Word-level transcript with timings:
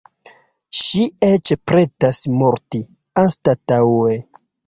Ŝi 0.79 1.03
eĉ 1.27 1.51
pretas 1.71 2.23
morti, 2.39 2.81
anstataŭe. 3.25 4.19